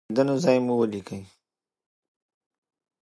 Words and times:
د 0.01 0.03
زیږیدو 0.15 0.35
ځای 0.43 0.57
مو 0.65 0.73
ولیکئ. 0.77 1.21